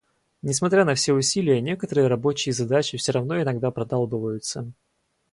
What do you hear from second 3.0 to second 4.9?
равно иногда продалбываются.